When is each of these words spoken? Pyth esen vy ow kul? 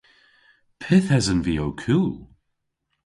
Pyth 0.81 1.09
esen 1.17 1.39
vy 1.45 1.55
ow 1.65 1.73
kul? 1.83 2.09